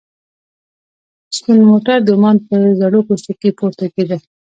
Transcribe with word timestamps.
سپین 1.37 1.59
موټر 1.69 1.97
د 2.03 2.09
عمان 2.17 2.37
په 2.47 2.55
زړو 2.79 2.99
کوڅو 3.07 3.33
کې 3.39 3.49
پورته 3.59 3.85
کېده. 3.93 4.17